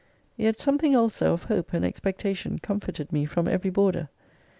[0.35, 4.09] Yet some thing also of hope and expectation comforted me from every border.